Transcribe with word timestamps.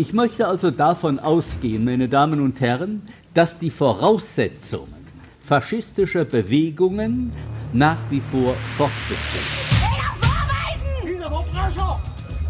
Ich 0.00 0.14
möchte 0.14 0.46
also 0.46 0.70
davon 0.70 1.18
ausgehen, 1.18 1.84
meine 1.84 2.08
Damen 2.08 2.40
und 2.40 2.58
Herren, 2.62 3.02
dass 3.34 3.58
die 3.58 3.68
Voraussetzungen 3.68 5.06
faschistischer 5.44 6.24
Bewegungen 6.24 7.34
nach 7.74 7.98
wie 8.08 8.22
vor 8.22 8.54
fortbestehen. 8.78 9.44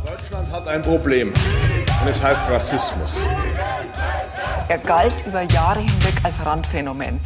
Deutschland 0.07 0.53
hat 0.53 0.69
ein 0.69 0.81
Problem 0.83 1.31
und 1.31 2.09
es 2.09 2.23
heißt 2.23 2.49
Rassismus. 2.49 3.25
Er 4.69 4.79
galt 4.79 5.27
über 5.27 5.43
Jahre 5.43 5.81
hinweg 5.81 6.15
als 6.23 6.47
Randphänomen. 6.47 7.19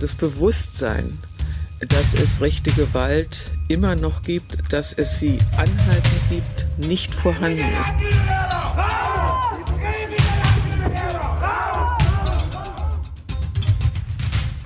Das 0.00 0.12
Bewusstsein, 0.12 1.20
dass 1.78 2.14
es 2.14 2.40
rechte 2.40 2.72
Gewalt 2.72 3.52
immer 3.68 3.94
noch 3.94 4.22
gibt, 4.22 4.72
dass 4.72 4.92
es 4.92 5.20
sie 5.20 5.38
anhaltend 5.52 6.20
gibt, 6.30 6.66
nicht 6.84 7.14
vorhanden 7.14 7.60
ist. 7.60 7.94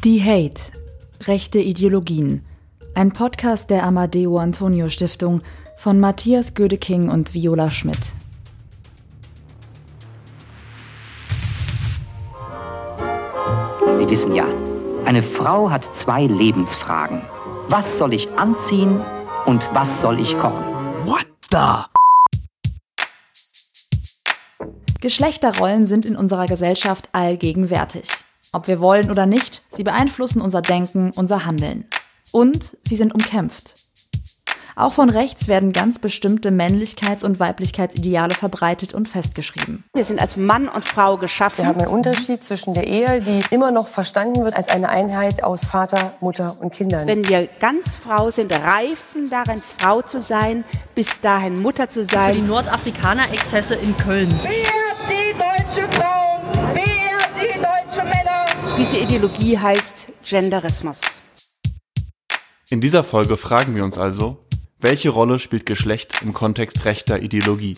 Die 0.05 0.21
Hate. 0.21 0.73
Rechte 1.29 1.61
Ideologien. 1.61 2.45
Ein 2.97 3.13
Podcast 3.13 3.71
der 3.71 3.85
Amadeo 3.85 4.37
Antonio 4.37 4.89
Stiftung 4.89 5.43
von 5.77 6.01
Matthias 6.01 6.55
Gödeking 6.55 7.09
und 7.09 7.35
Viola 7.35 7.71
Schmidt. 7.71 8.01
Sie 13.97 14.09
wissen 14.11 14.35
ja, 14.35 14.45
eine 15.05 15.23
Frau 15.23 15.71
hat 15.71 15.89
zwei 15.97 16.27
Lebensfragen. 16.27 17.23
Was 17.69 17.97
soll 17.97 18.13
ich 18.13 18.29
anziehen 18.33 19.01
und 19.47 19.69
was 19.73 20.01
soll 20.01 20.19
ich 20.19 20.37
kochen? 20.37 20.65
What 21.05 21.29
the? 21.53 21.85
Geschlechterrollen 25.01 25.87
sind 25.87 26.05
in 26.07 26.17
unserer 26.17 26.47
Gesellschaft 26.47 27.09
allgegenwärtig. 27.13 28.22
Ob 28.55 28.69
wir 28.69 28.81
wollen 28.81 29.11
oder 29.11 29.25
nicht, 29.25 29.63
sie 29.71 29.83
beeinflussen 29.83 30.43
unser 30.43 30.61
Denken, 30.61 31.11
unser 31.17 31.47
Handeln. 31.47 31.87
Und 32.33 32.77
sie 32.83 32.97
sind 32.97 33.15
umkämpft. 33.15 33.75
Auch 34.75 34.93
von 34.93 35.11
rechts 35.11 35.49
werden 35.49 35.73
ganz 35.73 35.99
bestimmte 35.99 36.51
Männlichkeits- 36.51 37.25
und 37.25 37.41
Weiblichkeitsideale 37.41 38.35
verbreitet 38.35 38.95
und 38.95 39.07
festgeschrieben. 39.07 39.85
Wir 39.95 40.05
sind 40.05 40.21
als 40.21 40.37
Mann 40.37 40.69
und 40.69 40.87
Frau 40.87 41.17
geschaffen. 41.17 41.65
Wir 41.65 41.67
haben 41.67 41.81
einen 41.81 41.91
Unterschied 41.93 42.43
zwischen 42.43 42.73
der 42.75 42.87
Ehe, 42.87 43.21
die 43.21 43.41
immer 43.51 43.71
noch 43.71 43.87
verstanden 43.87 44.45
wird 44.45 44.57
als 44.57 44.69
eine 44.69 44.89
Einheit 44.89 45.45
aus 45.45 45.65
Vater, 45.65 46.15
Mutter 46.21 46.57
und 46.61 46.73
Kindern. 46.73 47.07
Wenn 47.07 47.27
wir 47.29 47.49
ganz 47.61 47.97
Frau 47.97 48.31
sind, 48.31 48.53
reifen 48.53 49.29
darin, 49.29 49.63
Frau 49.79 50.01
zu 50.03 50.21
sein, 50.21 50.65
bis 50.95 51.21
dahin 51.21 51.61
Mutter 51.61 51.89
zu 51.89 52.07
sein. 52.07 52.37
Für 52.37 52.43
die 52.43 52.49
Nordafrikaner-Exzesse 52.49 53.75
in 53.75 53.97
Köln. 53.97 54.31
Wir, 54.43 54.63
die 55.09 55.33
deutsche 55.39 55.87
Frau, 55.91 56.12
Diese 58.79 58.97
Ideologie 58.97 59.59
heißt 59.59 60.13
Genderismus. 60.29 61.01
In 62.71 62.81
dieser 62.81 63.05
Folge 63.05 63.37
fragen 63.37 63.77
wir 63.77 63.85
uns 63.85 63.99
also, 63.99 64.39
welche 64.81 65.11
Rolle 65.11 65.39
spielt 65.39 65.67
Geschlecht 65.67 66.23
im 66.23 66.33
Kontext 66.33 66.87
rechter 66.87 67.21
Ideologie? 67.21 67.77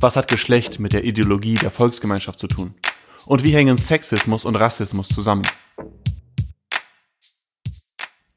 Was 0.00 0.16
hat 0.16 0.28
Geschlecht 0.28 0.80
mit 0.80 0.94
der 0.94 1.04
Ideologie 1.04 1.54
der 1.54 1.70
Volksgemeinschaft 1.70 2.40
zu 2.40 2.48
tun? 2.48 2.74
Und 3.26 3.44
wie 3.44 3.54
hängen 3.54 3.76
Sexismus 3.76 4.44
und 4.44 4.56
Rassismus 4.56 5.08
zusammen? 5.08 5.46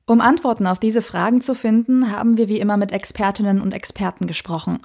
Um 0.06 0.22
Antworten 0.22 0.68
auf 0.68 0.80
diese 0.80 1.02
Fragen 1.02 1.42
zu 1.42 1.56
finden, 1.56 2.12
haben 2.12 2.38
wir 2.38 2.50
wie 2.50 2.60
immer 2.60 2.78
mit 2.78 2.92
Expertinnen 2.92 3.62
und 3.62 3.72
Experten 3.72 4.28
gesprochen. 4.28 4.82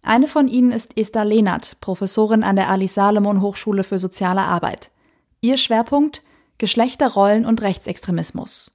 Eine 0.00 0.28
von 0.28 0.48
ihnen 0.48 0.72
ist 0.72 0.96
Esther 0.96 1.24
Lehnert, 1.24 1.76
Professorin 1.80 2.42
an 2.42 2.56
der 2.56 2.70
Alice 2.70 2.94
Salomon 2.94 3.40
Hochschule 3.40 3.84
für 3.84 3.98
soziale 3.98 4.42
Arbeit. 4.42 4.90
Ihr 5.40 5.56
Schwerpunkt 5.56 6.22
Geschlechterrollen 6.62 7.44
und 7.44 7.60
Rechtsextremismus. 7.60 8.70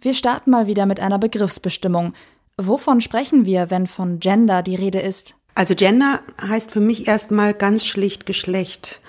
Wir 0.00 0.14
starten 0.14 0.52
mal 0.52 0.68
wieder 0.68 0.86
mit 0.86 1.00
einer 1.00 1.18
Begriffsbestimmung, 1.18 2.12
Wovon 2.56 3.00
sprechen 3.00 3.44
wir, 3.44 3.68
wenn 3.70 3.88
von 3.88 4.20
Gender 4.20 4.62
die 4.62 4.76
Rede 4.76 5.00
ist? 5.00 5.34
Also 5.56 5.74
Gender 5.74 6.20
heißt 6.40 6.70
für 6.70 6.78
mich 6.78 7.08
erstmal 7.08 7.52
ganz 7.52 7.84
schlicht 7.84 8.26
Geschlecht. 8.26 9.00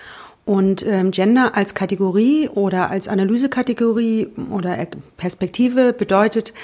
Und 0.45 0.83
ähm, 0.83 1.11
Gender 1.11 1.56
als 1.56 1.75
Kategorie 1.75 2.50
oder 2.50 2.89
als 2.89 3.07
Analysekategorie 3.07 4.29
oder 4.50 4.75
Perspektive 5.16 5.94
bedeutet, 5.94 6.56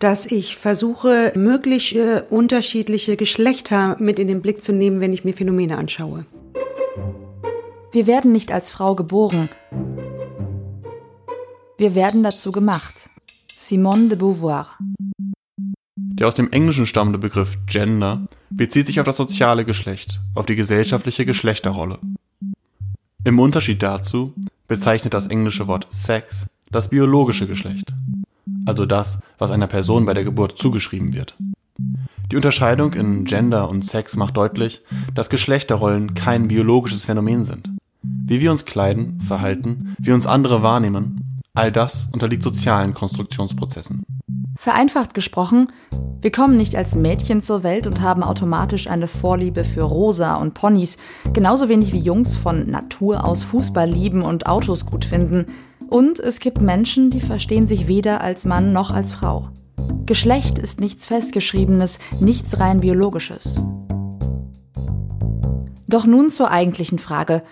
dass 0.00 0.26
ich 0.26 0.56
versuche, 0.56 1.32
mögliche 1.34 2.26
unterschiedliche 2.28 3.16
Geschlechter 3.16 3.96
mit 3.98 4.18
in 4.18 4.28
den 4.28 4.42
Blick 4.42 4.62
zu 4.62 4.72
nehmen, 4.72 5.00
wenn 5.00 5.14
ich 5.14 5.24
mir 5.24 5.32
Phänomene 5.32 5.78
anschaue. 5.78 6.26
Wir 7.90 8.06
werden 8.06 8.32
nicht 8.32 8.52
als 8.52 8.70
Frau 8.70 8.94
geboren. 8.94 9.48
Wir 11.80 11.94
werden 11.94 12.22
dazu 12.22 12.52
gemacht. 12.52 13.08
Simone 13.56 14.08
de 14.08 14.18
Beauvoir. 14.18 14.66
Der 15.96 16.28
aus 16.28 16.34
dem 16.34 16.52
Englischen 16.52 16.86
stammende 16.86 17.18
Begriff 17.18 17.56
Gender 17.64 18.26
bezieht 18.50 18.84
sich 18.86 19.00
auf 19.00 19.06
das 19.06 19.16
soziale 19.16 19.64
Geschlecht, 19.64 20.20
auf 20.34 20.44
die 20.44 20.56
gesellschaftliche 20.56 21.24
Geschlechterrolle. 21.24 21.98
Im 23.24 23.38
Unterschied 23.38 23.82
dazu 23.82 24.34
bezeichnet 24.68 25.14
das 25.14 25.28
englische 25.28 25.68
Wort 25.68 25.86
Sex 25.90 26.48
das 26.70 26.90
biologische 26.90 27.46
Geschlecht, 27.46 27.94
also 28.66 28.84
das, 28.84 29.20
was 29.38 29.50
einer 29.50 29.66
Person 29.66 30.04
bei 30.04 30.12
der 30.12 30.24
Geburt 30.24 30.58
zugeschrieben 30.58 31.14
wird. 31.14 31.34
Die 32.30 32.36
Unterscheidung 32.36 32.92
in 32.92 33.24
Gender 33.24 33.70
und 33.70 33.86
Sex 33.86 34.16
macht 34.16 34.36
deutlich, 34.36 34.82
dass 35.14 35.30
Geschlechterrollen 35.30 36.12
kein 36.12 36.46
biologisches 36.46 37.06
Phänomen 37.06 37.46
sind. 37.46 37.70
Wie 38.02 38.42
wir 38.42 38.50
uns 38.50 38.66
kleiden, 38.66 39.18
verhalten, 39.22 39.96
wie 39.98 40.12
uns 40.12 40.26
andere 40.26 40.62
wahrnehmen, 40.62 41.29
all 41.54 41.72
das 41.72 42.08
unterliegt 42.12 42.42
sozialen 42.42 42.94
Konstruktionsprozessen. 42.94 44.02
Vereinfacht 44.56 45.14
gesprochen, 45.14 45.68
wir 46.20 46.30
kommen 46.30 46.56
nicht 46.56 46.76
als 46.76 46.94
Mädchen 46.94 47.40
zur 47.40 47.62
Welt 47.62 47.86
und 47.86 48.02
haben 48.02 48.22
automatisch 48.22 48.88
eine 48.88 49.08
Vorliebe 49.08 49.64
für 49.64 49.82
Rosa 49.82 50.36
und 50.36 50.54
Ponys, 50.54 50.98
genauso 51.32 51.68
wenig 51.68 51.92
wie 51.92 51.98
Jungs 51.98 52.36
von 52.36 52.68
Natur 52.68 53.24
aus 53.24 53.42
Fußball 53.42 53.88
lieben 53.88 54.22
und 54.22 54.46
Autos 54.46 54.84
gut 54.84 55.04
finden. 55.04 55.46
Und 55.88 56.20
es 56.20 56.40
gibt 56.40 56.60
Menschen, 56.60 57.10
die 57.10 57.20
verstehen 57.20 57.66
sich 57.66 57.88
weder 57.88 58.20
als 58.20 58.44
Mann 58.44 58.72
noch 58.72 58.90
als 58.90 59.12
Frau. 59.12 59.48
Geschlecht 60.04 60.58
ist 60.58 60.78
nichts 60.80 61.06
Festgeschriebenes, 61.06 61.98
nichts 62.20 62.60
rein 62.60 62.80
Biologisches. 62.80 63.60
Doch 65.88 66.06
nun 66.06 66.30
zur 66.30 66.50
eigentlichen 66.50 66.98
Frage. 66.98 67.42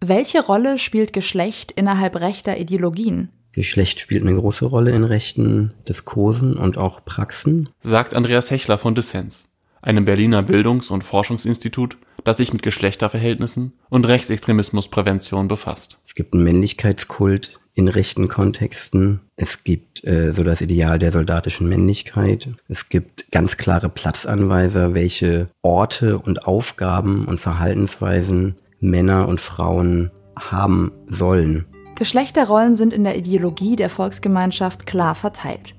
Welche 0.00 0.44
Rolle 0.44 0.78
spielt 0.78 1.12
Geschlecht 1.12 1.72
innerhalb 1.72 2.20
rechter 2.20 2.58
Ideologien? 2.58 3.30
Geschlecht 3.58 3.98
spielt 3.98 4.22
eine 4.22 4.36
große 4.36 4.66
Rolle 4.66 4.92
in 4.92 5.02
rechten 5.02 5.74
Diskursen 5.88 6.56
und 6.56 6.78
auch 6.78 7.04
Praxen. 7.04 7.68
Sagt 7.80 8.14
Andreas 8.14 8.52
Hechler 8.52 8.78
von 8.78 8.94
Dissens, 8.94 9.48
einem 9.82 10.04
Berliner 10.04 10.44
Bildungs- 10.44 10.90
und 10.90 11.02
Forschungsinstitut, 11.02 11.96
das 12.22 12.36
sich 12.36 12.52
mit 12.52 12.62
Geschlechterverhältnissen 12.62 13.72
und 13.88 14.06
Rechtsextremismusprävention 14.06 15.48
befasst. 15.48 15.98
Es 16.04 16.14
gibt 16.14 16.34
einen 16.34 16.44
Männlichkeitskult 16.44 17.58
in 17.74 17.88
rechten 17.88 18.28
Kontexten. 18.28 19.22
Es 19.34 19.64
gibt 19.64 20.04
äh, 20.04 20.32
so 20.32 20.44
das 20.44 20.60
Ideal 20.60 21.00
der 21.00 21.10
soldatischen 21.10 21.68
Männlichkeit. 21.68 22.50
Es 22.68 22.88
gibt 22.88 23.28
ganz 23.32 23.56
klare 23.56 23.88
Platzanweiser, 23.88 24.94
welche 24.94 25.48
Orte 25.62 26.16
und 26.20 26.46
Aufgaben 26.46 27.24
und 27.24 27.40
Verhaltensweisen 27.40 28.54
Männer 28.78 29.26
und 29.26 29.40
Frauen 29.40 30.12
haben 30.38 30.92
sollen. 31.08 31.66
Geschlechterrollen 31.98 32.76
sind 32.76 32.92
in 32.92 33.02
der 33.02 33.16
Ideologie 33.16 33.74
der 33.74 33.90
Volksgemeinschaft 33.90 34.86
klar 34.86 35.16
verteilt. 35.16 35.74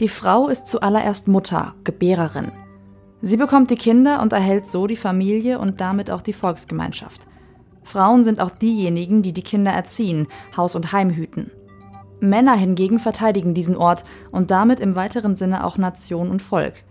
Die 0.00 0.08
Frau 0.08 0.48
ist 0.48 0.66
zuallererst 0.66 1.28
Mutter, 1.28 1.74
Gebärerin. 1.84 2.52
Sie 3.20 3.36
bekommt 3.36 3.70
die 3.70 3.76
Kinder 3.76 4.22
und 4.22 4.32
erhält 4.32 4.66
so 4.66 4.86
die 4.86 4.96
Familie 4.96 5.58
und 5.58 5.82
damit 5.82 6.10
auch 6.10 6.22
die 6.22 6.32
Volksgemeinschaft. 6.32 7.26
Frauen 7.82 8.24
sind 8.24 8.40
auch 8.40 8.48
diejenigen, 8.48 9.20
die 9.20 9.34
die 9.34 9.42
Kinder 9.42 9.70
erziehen, 9.70 10.26
Haus 10.56 10.74
und 10.74 10.92
Heim 10.92 11.10
hüten. 11.10 11.50
Männer 12.18 12.54
hingegen 12.54 12.98
verteidigen 12.98 13.52
diesen 13.52 13.76
Ort 13.76 14.06
und 14.30 14.50
damit 14.50 14.80
im 14.80 14.94
weiteren 14.94 15.36
Sinne 15.36 15.66
auch 15.66 15.76
Nation 15.76 16.30
und 16.30 16.40
Volk. 16.40 16.82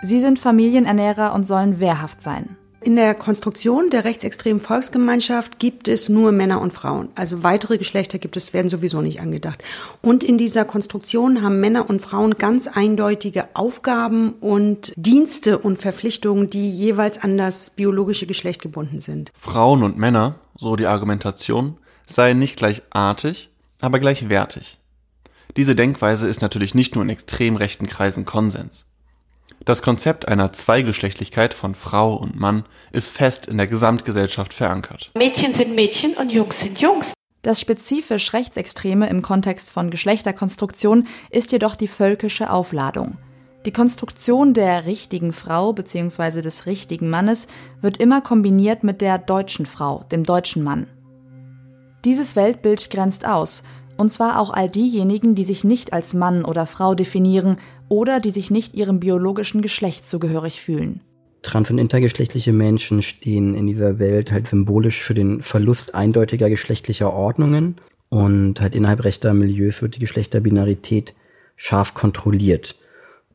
Sie 0.00 0.18
sind 0.18 0.38
Familienernährer 0.38 1.34
und 1.34 1.46
sollen 1.46 1.78
wehrhaft 1.78 2.22
sein. 2.22 2.56
In 2.84 2.96
der 2.96 3.14
Konstruktion 3.14 3.88
der 3.88 4.04
rechtsextremen 4.04 4.60
Volksgemeinschaft 4.60 5.58
gibt 5.58 5.88
es 5.88 6.10
nur 6.10 6.32
Männer 6.32 6.60
und 6.60 6.70
Frauen. 6.70 7.08
Also 7.14 7.42
weitere 7.42 7.78
Geschlechter 7.78 8.18
gibt 8.18 8.36
es, 8.36 8.52
werden 8.52 8.68
sowieso 8.68 9.00
nicht 9.00 9.22
angedacht. 9.22 9.64
Und 10.02 10.22
in 10.22 10.36
dieser 10.36 10.66
Konstruktion 10.66 11.40
haben 11.40 11.60
Männer 11.60 11.88
und 11.88 12.02
Frauen 12.02 12.34
ganz 12.34 12.68
eindeutige 12.68 13.48
Aufgaben 13.54 14.34
und 14.34 14.92
Dienste 14.96 15.56
und 15.56 15.78
Verpflichtungen, 15.78 16.50
die 16.50 16.70
jeweils 16.70 17.16
an 17.16 17.38
das 17.38 17.70
biologische 17.70 18.26
Geschlecht 18.26 18.60
gebunden 18.60 19.00
sind. 19.00 19.32
Frauen 19.34 19.82
und 19.82 19.96
Männer, 19.96 20.34
so 20.54 20.76
die 20.76 20.86
Argumentation, 20.86 21.78
seien 22.06 22.38
nicht 22.38 22.56
gleichartig, 22.56 23.48
aber 23.80 23.98
gleichwertig. 23.98 24.78
Diese 25.56 25.74
Denkweise 25.74 26.28
ist 26.28 26.42
natürlich 26.42 26.74
nicht 26.74 26.96
nur 26.96 27.04
in 27.04 27.08
extrem 27.08 27.56
rechten 27.56 27.86
Kreisen 27.86 28.26
Konsens. 28.26 28.88
Das 29.64 29.80
Konzept 29.80 30.28
einer 30.28 30.52
Zweigeschlechtlichkeit 30.52 31.54
von 31.54 31.74
Frau 31.74 32.14
und 32.14 32.38
Mann 32.38 32.64
ist 32.92 33.08
fest 33.08 33.46
in 33.46 33.56
der 33.56 33.66
Gesamtgesellschaft 33.66 34.52
verankert. 34.52 35.10
Mädchen 35.16 35.54
sind 35.54 35.74
Mädchen 35.74 36.14
und 36.14 36.30
Jungs 36.30 36.60
sind 36.60 36.80
Jungs. 36.80 37.14
Das 37.40 37.60
spezifisch 37.60 38.34
Rechtsextreme 38.34 39.08
im 39.08 39.22
Kontext 39.22 39.72
von 39.72 39.90
Geschlechterkonstruktion 39.90 41.06
ist 41.30 41.52
jedoch 41.52 41.76
die 41.76 41.88
völkische 41.88 42.50
Aufladung. 42.50 43.18
Die 43.64 43.72
Konstruktion 43.72 44.52
der 44.52 44.84
richtigen 44.84 45.32
Frau 45.32 45.72
bzw. 45.72 46.42
des 46.42 46.66
richtigen 46.66 47.08
Mannes 47.08 47.46
wird 47.80 47.96
immer 47.96 48.20
kombiniert 48.20 48.84
mit 48.84 49.00
der 49.00 49.16
deutschen 49.16 49.64
Frau, 49.64 50.04
dem 50.12 50.24
deutschen 50.24 50.62
Mann. 50.62 50.86
Dieses 52.04 52.36
Weltbild 52.36 52.90
grenzt 52.90 53.26
aus, 53.26 53.62
und 53.96 54.10
zwar 54.10 54.38
auch 54.38 54.52
all 54.52 54.68
diejenigen, 54.68 55.34
die 55.34 55.44
sich 55.44 55.64
nicht 55.64 55.92
als 55.92 56.14
Mann 56.14 56.44
oder 56.44 56.66
Frau 56.66 56.94
definieren 56.94 57.58
oder 57.88 58.20
die 58.20 58.30
sich 58.30 58.50
nicht 58.50 58.74
ihrem 58.74 59.00
biologischen 59.00 59.62
Geschlecht 59.62 60.06
zugehörig 60.06 60.60
fühlen. 60.60 61.00
Trans- 61.42 61.70
und 61.70 61.78
intergeschlechtliche 61.78 62.52
Menschen 62.52 63.02
stehen 63.02 63.54
in 63.54 63.66
dieser 63.66 63.98
Welt 63.98 64.32
halt 64.32 64.46
symbolisch 64.46 65.02
für 65.02 65.14
den 65.14 65.42
Verlust 65.42 65.94
eindeutiger 65.94 66.48
geschlechtlicher 66.48 67.12
Ordnungen 67.12 67.76
und 68.08 68.60
halt 68.60 68.74
innerhalb 68.74 69.04
rechter 69.04 69.34
Milieus 69.34 69.82
wird 69.82 69.96
die 69.96 70.00
Geschlechterbinarität 70.00 71.14
scharf 71.56 71.94
kontrolliert 71.94 72.76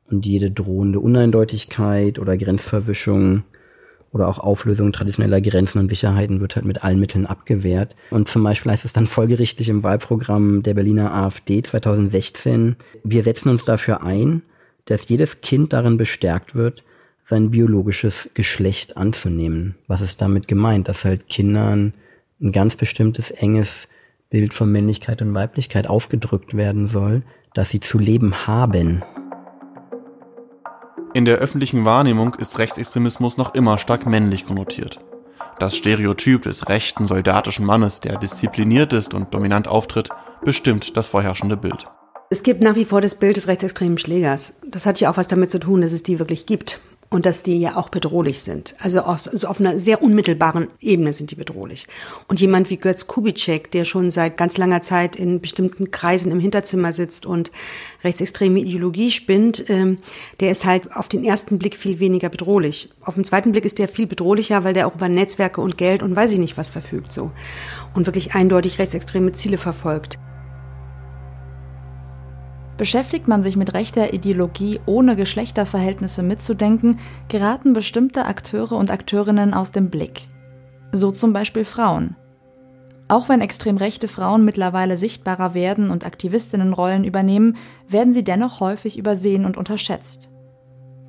und 0.09 0.25
jede 0.25 0.51
drohende 0.51 0.99
Uneindeutigkeit 0.99 2.19
oder 2.19 2.37
Grenzverwischung 2.37 3.43
oder 4.11 4.27
auch 4.27 4.39
Auflösung 4.39 4.91
traditioneller 4.91 5.41
Grenzen 5.41 5.79
und 5.79 5.89
Sicherheiten 5.89 6.41
wird 6.41 6.55
halt 6.55 6.65
mit 6.65 6.83
allen 6.83 6.99
Mitteln 6.99 7.25
abgewehrt. 7.25 7.95
Und 8.09 8.27
zum 8.27 8.43
Beispiel 8.43 8.71
heißt 8.71 8.85
es 8.85 8.93
dann 8.93 9.07
folgerichtig 9.07 9.69
im 9.69 9.83
Wahlprogramm 9.83 10.63
der 10.63 10.73
Berliner 10.73 11.13
AfD 11.13 11.61
2016, 11.61 12.75
wir 13.03 13.23
setzen 13.23 13.49
uns 13.49 13.65
dafür 13.65 14.03
ein, 14.03 14.41
dass 14.85 15.07
jedes 15.07 15.41
Kind 15.41 15.73
darin 15.73 15.97
bestärkt 15.97 16.55
wird, 16.55 16.83
sein 17.23 17.51
biologisches 17.51 18.29
Geschlecht 18.33 18.97
anzunehmen. 18.97 19.75
Was 19.87 20.01
ist 20.01 20.19
damit 20.21 20.47
gemeint? 20.47 20.87
Dass 20.87 21.05
halt 21.05 21.27
Kindern 21.27 21.93
ein 22.41 22.51
ganz 22.51 22.75
bestimmtes 22.75 23.29
enges 23.29 23.87
Bild 24.31 24.53
von 24.53 24.71
Männlichkeit 24.71 25.21
und 25.21 25.35
Weiblichkeit 25.35 25.87
aufgedrückt 25.87 26.55
werden 26.55 26.87
soll, 26.87 27.21
dass 27.53 27.69
sie 27.69 27.79
zu 27.79 27.99
leben 27.99 28.47
haben. 28.47 29.03
In 31.13 31.25
der 31.25 31.37
öffentlichen 31.37 31.85
Wahrnehmung 31.85 32.35
ist 32.35 32.59
Rechtsextremismus 32.59 33.37
noch 33.37 33.55
immer 33.55 33.77
stark 33.79 34.05
männlich 34.05 34.45
konnotiert. 34.45 34.99
Das 35.57 35.75
Stereotyp 35.75 36.43
des 36.43 36.69
rechten 36.69 37.07
soldatischen 37.07 37.65
Mannes, 37.65 37.99
der 37.99 38.17
diszipliniert 38.17 38.93
ist 38.93 39.13
und 39.13 39.33
dominant 39.33 39.67
auftritt, 39.67 40.09
bestimmt 40.43 40.95
das 40.95 41.07
vorherrschende 41.07 41.57
Bild. 41.57 41.87
Es 42.29 42.43
gibt 42.43 42.61
nach 42.61 42.75
wie 42.75 42.85
vor 42.85 43.01
das 43.01 43.15
Bild 43.15 43.37
des 43.37 43.47
rechtsextremen 43.47 43.97
Schlägers. 43.97 44.53
Das 44.67 44.85
hat 44.85 44.99
ja 44.99 45.11
auch 45.11 45.17
was 45.17 45.27
damit 45.27 45.49
zu 45.49 45.59
tun, 45.59 45.81
dass 45.81 45.93
es 45.93 46.03
die 46.03 46.19
wirklich 46.19 46.45
gibt 46.45 46.79
und 47.09 47.25
dass 47.25 47.41
die 47.41 47.59
ja 47.59 47.75
auch 47.75 47.89
bedrohlich 47.89 48.41
sind. 48.41 48.75
Also, 48.79 48.99
aus, 49.01 49.27
also 49.27 49.47
auf 49.47 49.59
einer 49.59 49.79
sehr 49.79 50.03
unmittelbaren 50.03 50.67
Ebene 50.79 51.11
sind 51.11 51.31
die 51.31 51.35
bedrohlich. 51.35 51.87
Und 52.27 52.39
jemand 52.39 52.69
wie 52.69 52.77
Götz 52.77 53.07
Kubitschek, 53.07 53.71
der 53.71 53.85
schon 53.85 54.11
seit 54.11 54.37
ganz 54.37 54.57
langer 54.57 54.81
Zeit 54.81 55.15
in 55.15 55.41
bestimmten 55.41 55.89
Kreisen 55.89 56.31
im 56.31 56.39
Hinterzimmer 56.39 56.93
sitzt 56.93 57.25
und 57.25 57.51
rechtsextreme 58.03 58.59
Ideologie 58.59 59.09
spinnt, 59.09 59.69
ähm, 59.69 59.97
der 60.39 60.51
ist 60.51 60.65
halt 60.65 60.95
auf 60.95 61.07
den 61.07 61.23
ersten 61.23 61.57
Blick 61.57 61.75
viel 61.75 61.99
weniger 61.99 62.29
bedrohlich. 62.29 62.89
Auf 63.01 63.15
den 63.15 63.23
zweiten 63.23 63.51
Blick 63.51 63.65
ist 63.65 63.79
der 63.79 63.87
viel 63.87 64.05
bedrohlicher, 64.05 64.63
weil 64.63 64.75
der 64.75 64.87
auch 64.87 64.95
über 64.95 65.09
Netzwerke 65.09 65.61
und 65.61 65.77
Geld 65.77 66.03
und 66.03 66.15
weiß 66.15 66.31
ich 66.31 66.39
nicht 66.39 66.57
was 66.57 66.69
verfügt 66.69 67.11
so 67.11 67.31
und 67.95 68.05
wirklich 68.05 68.35
eindeutig 68.35 68.77
rechtsextreme 68.77 69.31
Ziele 69.31 69.57
verfolgt. 69.57 70.19
Beschäftigt 72.79 73.27
man 73.27 73.43
sich 73.43 73.57
mit 73.57 73.73
rechter 73.73 74.13
Ideologie 74.13 74.79
ohne 74.85 75.17
Geschlechterverhältnisse 75.17 76.23
mitzudenken, 76.23 76.97
geraten 77.27 77.73
bestimmte 77.73 78.23
Akteure 78.23 78.71
und 78.71 78.89
Akteurinnen 78.89 79.53
aus 79.53 79.73
dem 79.73 79.89
Blick. 79.89 80.29
So 80.93 81.11
zum 81.11 81.33
Beispiel 81.33 81.65
Frauen. 81.65 82.15
Auch 83.09 83.27
wenn 83.27 83.41
extrem 83.41 83.75
rechte 83.75 84.07
Frauen 84.07 84.45
mittlerweile 84.45 84.95
sichtbarer 84.95 85.53
werden 85.53 85.91
und 85.91 86.05
Aktivistinnenrollen 86.05 87.03
übernehmen, 87.03 87.57
werden 87.89 88.13
sie 88.13 88.23
dennoch 88.23 88.61
häufig 88.61 88.97
übersehen 88.97 89.43
und 89.43 89.57
unterschätzt. 89.57 90.29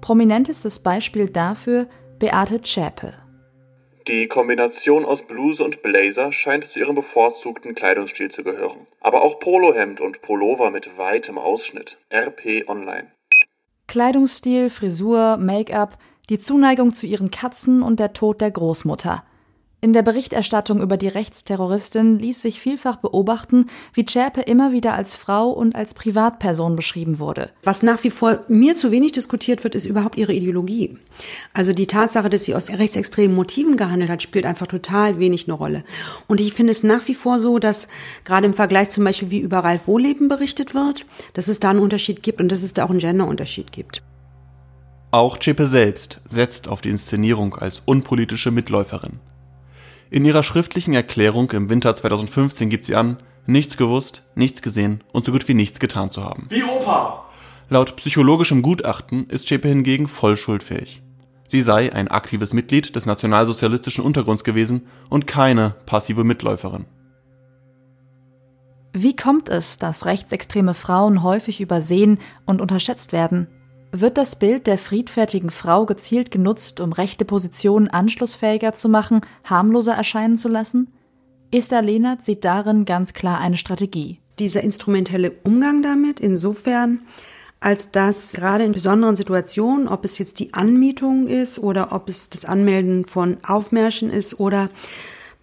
Prominentestes 0.00 0.80
Beispiel 0.80 1.30
dafür 1.30 1.86
Beate 2.18 2.62
Zschäpe. 2.62 3.12
Die 4.08 4.28
Kombination 4.28 5.04
aus 5.04 5.20
Bluse 5.22 5.62
und 5.62 5.82
Blazer 5.82 6.32
scheint 6.32 6.70
zu 6.72 6.78
ihrem 6.78 6.94
bevorzugten 6.94 7.74
Kleidungsstil 7.74 8.30
zu 8.30 8.42
gehören. 8.42 8.86
Aber 9.00 9.22
auch 9.22 9.38
Polohemd 9.40 10.00
und 10.00 10.22
Pullover 10.22 10.70
mit 10.70 10.96
weitem 10.96 11.36
Ausschnitt. 11.38 11.98
RP 12.12 12.66
Online. 12.66 13.10
Kleidungsstil, 13.88 14.70
Frisur, 14.70 15.36
Make-up, 15.36 15.98
die 16.30 16.38
Zuneigung 16.38 16.94
zu 16.94 17.06
ihren 17.06 17.30
Katzen 17.30 17.82
und 17.82 18.00
der 18.00 18.12
Tod 18.12 18.40
der 18.40 18.50
Großmutter. 18.50 19.24
In 19.82 19.94
der 19.94 20.02
Berichterstattung 20.02 20.82
über 20.82 20.98
die 20.98 21.08
Rechtsterroristin 21.08 22.18
ließ 22.18 22.42
sich 22.42 22.60
vielfach 22.60 22.96
beobachten, 22.96 23.64
wie 23.94 24.04
Zschäpe 24.04 24.42
immer 24.42 24.72
wieder 24.72 24.92
als 24.92 25.14
Frau 25.14 25.48
und 25.48 25.74
als 25.74 25.94
Privatperson 25.94 26.76
beschrieben 26.76 27.18
wurde. 27.18 27.50
Was 27.62 27.82
nach 27.82 28.04
wie 28.04 28.10
vor 28.10 28.40
mir 28.48 28.76
zu 28.76 28.90
wenig 28.90 29.12
diskutiert 29.12 29.64
wird, 29.64 29.74
ist 29.74 29.86
überhaupt 29.86 30.18
ihre 30.18 30.34
Ideologie. 30.34 30.98
Also 31.54 31.72
die 31.72 31.86
Tatsache, 31.86 32.28
dass 32.28 32.44
sie 32.44 32.54
aus 32.54 32.68
rechtsextremen 32.68 33.34
Motiven 33.34 33.78
gehandelt 33.78 34.10
hat, 34.10 34.22
spielt 34.22 34.44
einfach 34.44 34.66
total 34.66 35.18
wenig 35.18 35.48
eine 35.48 35.54
Rolle. 35.54 35.82
Und 36.26 36.42
ich 36.42 36.52
finde 36.52 36.72
es 36.72 36.82
nach 36.82 37.08
wie 37.08 37.14
vor 37.14 37.40
so, 37.40 37.58
dass 37.58 37.88
gerade 38.24 38.44
im 38.44 38.52
Vergleich 38.52 38.90
zum 38.90 39.04
Beispiel, 39.04 39.30
wie 39.30 39.40
über 39.40 39.60
Ralf 39.60 39.86
Wohleben 39.86 40.28
berichtet 40.28 40.74
wird, 40.74 41.06
dass 41.32 41.48
es 41.48 41.58
da 41.58 41.70
einen 41.70 41.78
Unterschied 41.78 42.22
gibt 42.22 42.42
und 42.42 42.52
dass 42.52 42.62
es 42.62 42.74
da 42.74 42.84
auch 42.84 42.90
einen 42.90 42.98
Genderunterschied 42.98 43.72
gibt. 43.72 44.02
Auch 45.10 45.38
Zschäpe 45.38 45.66
selbst 45.66 46.20
setzt 46.28 46.68
auf 46.68 46.82
die 46.82 46.90
Inszenierung 46.90 47.54
als 47.54 47.80
unpolitische 47.86 48.50
Mitläuferin. 48.50 49.20
In 50.10 50.24
ihrer 50.24 50.42
schriftlichen 50.42 50.92
Erklärung 50.92 51.52
im 51.52 51.68
Winter 51.68 51.94
2015 51.94 52.68
gibt 52.68 52.84
sie 52.84 52.96
an, 52.96 53.18
nichts 53.46 53.76
gewusst, 53.76 54.24
nichts 54.34 54.60
gesehen 54.60 55.04
und 55.12 55.24
so 55.24 55.30
gut 55.30 55.46
wie 55.46 55.54
nichts 55.54 55.78
getan 55.78 56.10
zu 56.10 56.24
haben. 56.24 56.46
Wie 56.48 56.64
Opa! 56.64 57.26
Laut 57.68 57.94
psychologischem 57.94 58.62
Gutachten 58.62 59.28
ist 59.28 59.46
Zschäpe 59.46 59.68
hingegen 59.68 60.08
voll 60.08 60.36
schuldfähig. 60.36 61.02
Sie 61.46 61.62
sei 61.62 61.92
ein 61.92 62.08
aktives 62.08 62.52
Mitglied 62.52 62.96
des 62.96 63.06
nationalsozialistischen 63.06 64.04
Untergrunds 64.04 64.42
gewesen 64.42 64.88
und 65.08 65.28
keine 65.28 65.76
passive 65.86 66.24
Mitläuferin. 66.24 66.86
Wie 68.92 69.14
kommt 69.14 69.48
es, 69.48 69.78
dass 69.78 70.06
rechtsextreme 70.06 70.74
Frauen 70.74 71.22
häufig 71.22 71.60
übersehen 71.60 72.18
und 72.46 72.60
unterschätzt 72.60 73.12
werden? 73.12 73.46
Wird 73.92 74.18
das 74.18 74.36
Bild 74.36 74.68
der 74.68 74.78
friedfertigen 74.78 75.50
Frau 75.50 75.84
gezielt 75.84 76.30
genutzt, 76.30 76.78
um 76.80 76.92
rechte 76.92 77.24
Positionen 77.24 77.88
anschlussfähiger 77.88 78.74
zu 78.74 78.88
machen, 78.88 79.20
harmloser 79.42 79.94
erscheinen 79.94 80.36
zu 80.36 80.48
lassen? 80.48 80.92
Esther 81.50 81.82
Lehnert 81.82 82.24
sieht 82.24 82.44
darin 82.44 82.84
ganz 82.84 83.14
klar 83.14 83.40
eine 83.40 83.56
Strategie. 83.56 84.20
Dieser 84.38 84.62
instrumentelle 84.62 85.32
Umgang 85.42 85.82
damit, 85.82 86.20
insofern, 86.20 87.00
als 87.58 87.90
dass 87.90 88.34
gerade 88.34 88.62
in 88.62 88.70
besonderen 88.72 89.16
Situationen, 89.16 89.88
ob 89.88 90.04
es 90.04 90.18
jetzt 90.18 90.38
die 90.38 90.54
Anmietung 90.54 91.26
ist 91.26 91.58
oder 91.58 91.92
ob 91.92 92.08
es 92.08 92.30
das 92.30 92.44
Anmelden 92.44 93.06
von 93.06 93.38
Aufmärschen 93.42 94.10
ist 94.10 94.38
oder 94.38 94.68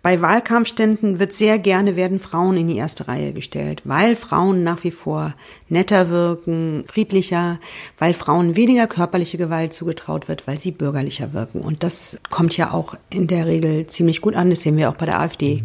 bei 0.01 0.21
Wahlkampfständen 0.21 1.19
wird 1.19 1.33
sehr 1.33 1.59
gerne 1.59 1.95
werden 1.95 2.19
Frauen 2.19 2.55
in 2.55 2.67
die 2.67 2.77
erste 2.77 3.07
Reihe 3.07 3.33
gestellt, 3.33 3.81
weil 3.83 4.15
Frauen 4.15 4.63
nach 4.63 4.83
wie 4.83 4.91
vor 4.91 5.33
netter 5.69 6.09
wirken, 6.09 6.83
friedlicher, 6.87 7.59
weil 7.97 8.13
Frauen 8.13 8.55
weniger 8.55 8.87
körperliche 8.87 9.37
Gewalt 9.37 9.73
zugetraut 9.73 10.27
wird, 10.27 10.47
weil 10.47 10.57
sie 10.57 10.71
bürgerlicher 10.71 11.33
wirken. 11.33 11.61
Und 11.61 11.83
das 11.83 12.19
kommt 12.29 12.55
ja 12.55 12.71
auch 12.71 12.95
in 13.09 13.27
der 13.27 13.47
Regel 13.47 13.87
ziemlich 13.87 14.21
gut 14.21 14.35
an. 14.35 14.49
Das 14.49 14.61
sehen 14.61 14.77
wir 14.77 14.89
auch 14.89 14.95
bei 14.95 15.05
der 15.05 15.19
AfD. 15.19 15.63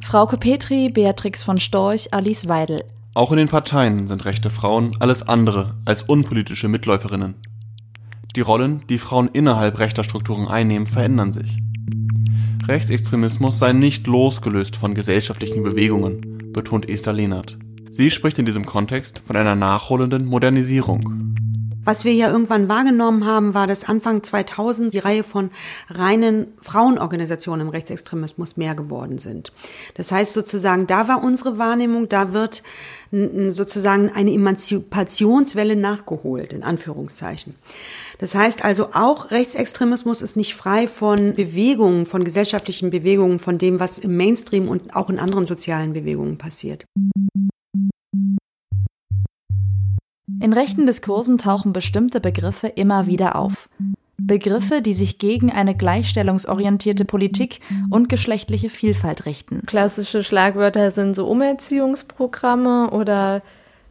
Frauke 0.00 0.36
Petri, 0.36 0.88
Beatrix 0.88 1.42
von 1.42 1.58
Storch, 1.58 2.12
Alice 2.12 2.48
Weidel. 2.48 2.84
Auch 3.14 3.30
in 3.32 3.38
den 3.38 3.48
Parteien 3.48 4.06
sind 4.06 4.24
rechte 4.24 4.50
Frauen 4.50 4.92
alles 5.00 5.26
andere 5.26 5.74
als 5.84 6.02
unpolitische 6.02 6.68
Mitläuferinnen. 6.68 7.34
Die 8.36 8.40
Rollen, 8.40 8.82
die 8.88 8.98
Frauen 8.98 9.28
innerhalb 9.32 9.78
rechter 9.78 10.04
Strukturen 10.04 10.48
einnehmen, 10.48 10.86
verändern 10.86 11.32
sich. 11.32 11.58
Rechtsextremismus 12.68 13.58
sei 13.58 13.72
nicht 13.72 14.06
losgelöst 14.06 14.76
von 14.76 14.94
gesellschaftlichen 14.94 15.64
Bewegungen, 15.64 16.52
betont 16.52 16.88
Esther 16.88 17.12
Lehnert. 17.12 17.58
Sie 17.90 18.10
spricht 18.10 18.38
in 18.38 18.46
diesem 18.46 18.66
Kontext 18.66 19.18
von 19.18 19.36
einer 19.36 19.56
nachholenden 19.56 20.26
Modernisierung. 20.26 21.34
Was 21.84 22.04
wir 22.04 22.14
ja 22.14 22.30
irgendwann 22.30 22.68
wahrgenommen 22.68 23.26
haben, 23.26 23.54
war, 23.54 23.66
dass 23.66 23.82
Anfang 23.82 24.22
2000 24.22 24.92
die 24.92 25.00
Reihe 25.00 25.24
von 25.24 25.50
reinen 25.88 26.46
Frauenorganisationen 26.60 27.66
im 27.66 27.70
Rechtsextremismus 27.70 28.56
mehr 28.56 28.76
geworden 28.76 29.18
sind. 29.18 29.52
Das 29.96 30.12
heißt 30.12 30.32
sozusagen, 30.32 30.86
da 30.86 31.08
war 31.08 31.24
unsere 31.24 31.58
Wahrnehmung, 31.58 32.08
da 32.08 32.32
wird 32.32 32.62
sozusagen 33.10 34.10
eine 34.10 34.32
Emanzipationswelle 34.32 35.74
nachgeholt, 35.74 36.52
in 36.52 36.62
Anführungszeichen. 36.62 37.56
Das 38.22 38.36
heißt 38.36 38.64
also 38.64 38.90
auch 38.92 39.32
Rechtsextremismus 39.32 40.22
ist 40.22 40.36
nicht 40.36 40.54
frei 40.54 40.86
von 40.86 41.34
Bewegungen, 41.34 42.06
von 42.06 42.22
gesellschaftlichen 42.22 42.90
Bewegungen, 42.90 43.40
von 43.40 43.58
dem, 43.58 43.80
was 43.80 43.98
im 43.98 44.16
Mainstream 44.16 44.68
und 44.68 44.94
auch 44.94 45.10
in 45.10 45.18
anderen 45.18 45.44
sozialen 45.44 45.92
Bewegungen 45.92 46.38
passiert. 46.38 46.84
In 50.40 50.52
rechten 50.52 50.86
Diskursen 50.86 51.36
tauchen 51.36 51.72
bestimmte 51.72 52.20
Begriffe 52.20 52.68
immer 52.68 53.08
wieder 53.08 53.34
auf. 53.34 53.68
Begriffe, 54.18 54.82
die 54.82 54.94
sich 54.94 55.18
gegen 55.18 55.50
eine 55.50 55.74
gleichstellungsorientierte 55.74 57.04
Politik 57.04 57.58
und 57.90 58.08
geschlechtliche 58.08 58.70
Vielfalt 58.70 59.26
richten. 59.26 59.66
Klassische 59.66 60.22
Schlagwörter 60.22 60.92
sind 60.92 61.16
so 61.16 61.26
Umerziehungsprogramme 61.26 62.90
oder 62.90 63.42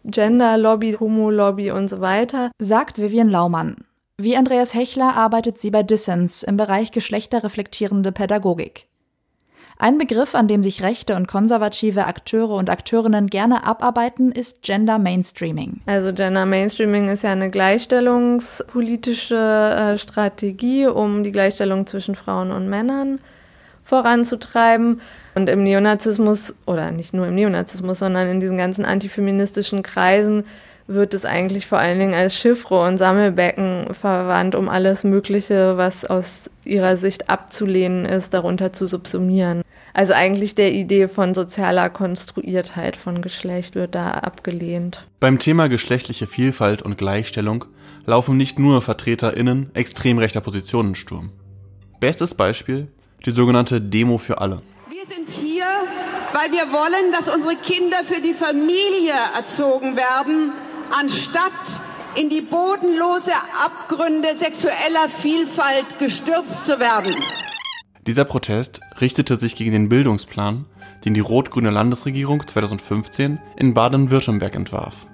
Gender-Lobby, 0.05 0.95
Homo-Lobby 1.01 1.71
und 1.71 1.89
so 1.89 1.99
weiter, 1.99 2.49
sagt 2.59 2.97
Vivian 2.97 3.27
Laumann. 3.27 3.75
Wie 4.17 4.35
Andreas 4.37 4.73
Hechler 4.73 5.15
arbeitet 5.15 5.59
sie 5.59 5.71
bei 5.71 5.83
Dissens 5.83 6.43
im 6.43 6.57
Bereich 6.57 6.91
geschlechterreflektierende 6.91 8.11
Pädagogik. 8.11 8.87
Ein 9.81 9.97
Begriff, 9.97 10.35
an 10.35 10.47
dem 10.47 10.61
sich 10.61 10.83
rechte 10.83 11.15
und 11.15 11.27
konservative 11.27 12.05
Akteure 12.05 12.51
und 12.51 12.69
Akteurinnen 12.69 13.25
gerne 13.31 13.65
abarbeiten, 13.65 14.31
ist 14.31 14.61
Gender 14.61 14.99
Mainstreaming. 14.99 15.81
Also 15.87 16.13
Gender 16.13 16.45
Mainstreaming 16.45 17.09
ist 17.09 17.23
ja 17.23 17.31
eine 17.31 17.49
gleichstellungspolitische 17.49 19.35
äh, 19.35 19.97
Strategie, 19.97 20.85
um 20.85 21.23
die 21.23 21.31
Gleichstellung 21.31 21.87
zwischen 21.87 22.13
Frauen 22.13 22.51
und 22.51 22.69
Männern 22.69 23.17
voranzutreiben. 23.81 25.01
Und 25.33 25.49
im 25.49 25.63
Neonazismus, 25.63 26.53
oder 26.67 26.91
nicht 26.91 27.15
nur 27.15 27.25
im 27.25 27.33
Neonazismus, 27.33 27.97
sondern 27.97 28.27
in 28.27 28.39
diesen 28.39 28.57
ganzen 28.57 28.85
antifeministischen 28.85 29.81
Kreisen 29.81 30.43
wird 30.93 31.13
es 31.13 31.25
eigentlich 31.25 31.67
vor 31.67 31.77
allen 31.77 31.99
Dingen 31.99 32.13
als 32.13 32.35
Chiffre 32.35 32.81
und 32.81 32.97
Sammelbecken 32.97 33.93
verwandt, 33.93 34.55
um 34.55 34.69
alles 34.69 35.03
Mögliche, 35.03 35.77
was 35.77 36.05
aus 36.05 36.49
ihrer 36.63 36.97
Sicht 36.97 37.29
abzulehnen 37.29 38.05
ist, 38.05 38.33
darunter 38.33 38.73
zu 38.73 38.85
subsumieren. 38.85 39.61
Also 39.93 40.13
eigentlich 40.13 40.55
der 40.55 40.71
Idee 40.73 41.07
von 41.07 41.33
sozialer 41.33 41.89
Konstruiertheit 41.89 42.95
von 42.95 43.21
Geschlecht 43.21 43.75
wird 43.75 43.95
da 43.95 44.11
abgelehnt. 44.11 45.07
Beim 45.19 45.37
Thema 45.37 45.67
geschlechtliche 45.67 46.27
Vielfalt 46.27 46.81
und 46.81 46.97
Gleichstellung 46.97 47.65
laufen 48.05 48.37
nicht 48.37 48.57
nur 48.57 48.81
VertreterInnen 48.81 49.71
extrem 49.73 50.17
rechter 50.17 50.41
Positionen 50.41 50.95
Sturm. 50.95 51.31
Bestes 51.99 52.33
Beispiel 52.33 52.87
die 53.25 53.31
sogenannte 53.31 53.81
Demo 53.81 54.17
für 54.17 54.39
alle. 54.39 54.61
Wir 54.89 55.05
sind 55.05 55.29
hier, 55.29 55.65
weil 56.33 56.51
wir 56.51 56.73
wollen, 56.73 57.11
dass 57.11 57.27
unsere 57.27 57.55
Kinder 57.55 58.03
für 58.03 58.21
die 58.21 58.33
Familie 58.33 59.13
erzogen 59.35 59.95
werden 59.95 60.51
anstatt 60.91 61.81
in 62.15 62.29
die 62.29 62.41
bodenlose 62.41 63.31
Abgründe 63.63 64.35
sexueller 64.35 65.07
Vielfalt 65.07 65.97
gestürzt 65.99 66.65
zu 66.65 66.79
werden. 66.79 67.15
Dieser 68.07 68.25
Protest 68.25 68.81
richtete 68.99 69.35
sich 69.35 69.55
gegen 69.55 69.71
den 69.71 69.89
Bildungsplan, 69.89 70.65
den 71.05 71.13
die 71.13 71.19
rot-grüne 71.19 71.69
Landesregierung 71.69 72.45
2015 72.45 73.39
in 73.55 73.73
Baden-Württemberg 73.73 74.55
entwarf. 74.55 75.05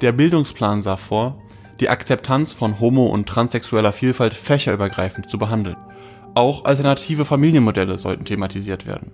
Der 0.00 0.12
Bildungsplan 0.12 0.82
sah 0.82 0.96
vor, 0.96 1.40
die 1.80 1.88
Akzeptanz 1.88 2.52
von 2.52 2.80
homo- 2.80 3.06
und 3.06 3.28
transsexueller 3.28 3.92
Vielfalt 3.92 4.34
fächerübergreifend 4.34 5.28
zu 5.28 5.38
behandeln. 5.38 5.76
Auch 6.34 6.64
alternative 6.64 7.24
Familienmodelle 7.24 7.98
sollten 7.98 8.24
thematisiert 8.24 8.86
werden. 8.86 9.12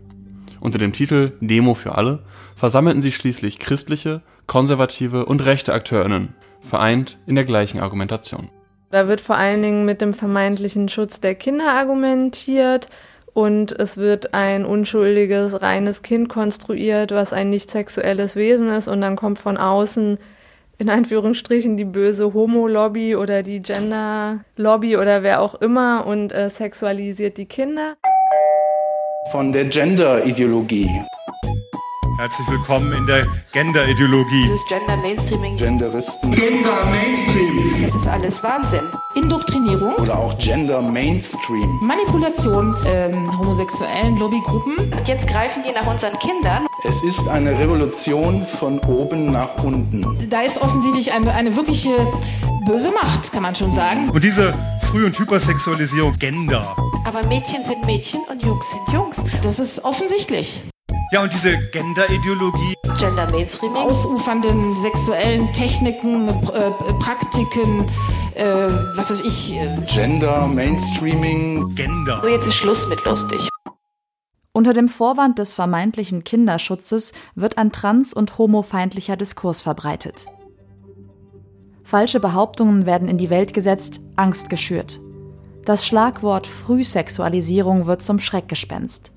Unter 0.61 0.79
dem 0.79 0.93
Titel 0.93 1.33
Demo 1.41 1.75
für 1.75 1.95
alle 1.95 2.21
versammelten 2.55 3.03
sich 3.03 3.17
schließlich 3.17 3.59
christliche, 3.59 4.23
konservative 4.47 5.25
und 5.25 5.45
rechte 5.45 5.73
AkteurInnen, 5.73 6.35
vereint 6.61 7.19
in 7.27 7.35
der 7.35 7.45
gleichen 7.45 7.81
Argumentation. 7.81 8.51
Da 8.91 9.09
wird 9.09 9.21
vor 9.21 9.37
allen 9.37 9.63
Dingen 9.63 9.85
mit 9.85 10.01
dem 10.01 10.13
vermeintlichen 10.13 10.89
Schutz 10.89 11.21
der 11.21 11.35
Kinder 11.35 11.73
argumentiert 11.73 12.89
und 13.33 13.73
es 13.73 13.97
wird 13.97 14.35
ein 14.35 14.65
unschuldiges, 14.65 15.63
reines 15.63 16.03
Kind 16.03 16.29
konstruiert, 16.29 17.13
was 17.13 17.33
ein 17.33 17.49
nicht 17.49 17.71
sexuelles 17.71 18.37
Wesen 18.37 18.69
ist 18.69 18.89
und 18.89 19.01
dann 19.01 19.17
kommt 19.17 19.39
von 19.39 19.57
außen 19.57 20.19
in 20.79 20.89
Anführungsstrichen 20.89 21.77
die 21.77 21.85
böse 21.85 22.33
Homo-Lobby 22.33 23.15
oder 23.15 23.43
die 23.43 23.61
Gender-Lobby 23.61 24.97
oder 24.97 25.23
wer 25.23 25.43
auch 25.43 25.55
immer 25.57 26.07
und 26.07 26.33
äh, 26.33 26.49
sexualisiert 26.49 27.37
die 27.37 27.45
Kinder. 27.45 27.97
Von 29.29 29.53
der 29.53 29.67
Gender-Ideologie 29.67 30.89
Herzlich 32.21 32.49
willkommen 32.51 32.93
in 32.93 33.07
der 33.07 33.27
Gender-Ideologie. 33.53 34.43
Dieses 34.43 34.67
Gender 34.67 34.97
Mainstreaming. 34.99 35.57
Genderisten. 35.57 36.33
Gender 36.33 36.85
Mainstream. 36.85 37.83
Das 37.83 37.95
ist 37.95 38.07
alles 38.07 38.43
Wahnsinn. 38.43 38.83
Indoktrinierung. 39.15 39.95
Oder 39.95 40.19
auch 40.19 40.37
Gender 40.39 40.83
Mainstream. 40.83 41.79
Manipulation. 41.81 42.77
Ähm, 42.87 43.39
homosexuellen 43.39 44.19
Lobbygruppen. 44.19 44.93
Und 44.93 45.09
jetzt 45.09 45.27
greifen 45.29 45.63
die 45.67 45.73
nach 45.73 45.87
unseren 45.87 46.19
Kindern. 46.19 46.67
Es 46.83 47.03
ist 47.03 47.29
eine 47.29 47.59
Revolution 47.59 48.47
von 48.47 48.79
oben 48.81 49.33
nach 49.33 49.63
unten. 49.63 50.03
Da 50.31 50.41
ist 50.41 50.61
offensichtlich 50.63 51.13
eine, 51.13 51.31
eine 51.33 51.55
wirkliche 51.55 51.91
böse 52.65 52.91
Macht, 52.91 53.31
kann 53.33 53.43
man 53.43 53.55
schon 53.55 53.75
sagen. 53.75 54.09
Und 54.09 54.25
diese 54.25 54.55
Früh- 54.81 55.05
und 55.05 55.19
Hypersexualisierung 55.19 56.19
Gender. 56.19 56.75
Aber 57.05 57.27
Mädchen 57.27 57.65
sind 57.67 57.85
Mädchen 57.85 58.21
und 58.31 58.43
Jungs 58.43 58.71
sind 58.71 58.95
Jungs. 58.95 59.25
Das 59.43 59.59
ist 59.59 59.85
offensichtlich. 59.85 60.63
Ja, 61.13 61.23
und 61.23 61.31
diese 61.31 61.59
Gender-Ideologie. 61.71 62.75
Gender 62.99 63.31
Mainstreaming. 63.31 63.83
Ausufernden 63.83 64.81
sexuellen 64.81 65.53
Techniken, 65.53 66.29
äh, 66.29 66.71
Praktiken, 66.99 67.85
äh, 68.37 68.45
was 68.97 69.11
weiß 69.11 69.21
ich. 69.21 69.53
Äh. 69.53 69.75
Gender 69.87 70.47
Mainstreaming. 70.47 71.75
Gender. 71.75 72.21
So, 72.23 72.29
jetzt 72.29 72.47
ist 72.47 72.55
Schluss 72.55 72.89
mit 72.89 73.05
lustig. 73.05 73.50
Unter 74.61 74.75
dem 74.75 74.91
Vorwand 74.91 75.39
des 75.39 75.55
vermeintlichen 75.55 76.23
Kinderschutzes 76.23 77.15
wird 77.35 77.57
ein 77.57 77.73
trans- 77.73 78.13
und 78.13 78.37
homofeindlicher 78.37 79.17
Diskurs 79.17 79.63
verbreitet. 79.63 80.27
Falsche 81.83 82.21
Behauptungen 82.21 82.85
werden 82.85 83.09
in 83.09 83.17
die 83.17 83.31
Welt 83.31 83.55
gesetzt, 83.55 84.01
Angst 84.17 84.51
geschürt. 84.51 85.01
Das 85.65 85.87
Schlagwort 85.87 86.47
Frühsexualisierung 86.47 87.87
wird 87.87 88.03
zum 88.03 88.19
Schreckgespenst. 88.19 89.13